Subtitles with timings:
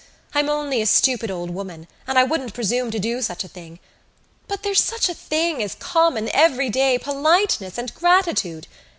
[0.33, 3.77] I'm only a stupid old woman and I wouldn't presume to do such a thing.
[4.47, 8.65] But there's such a thing as common everyday politeness and gratitude.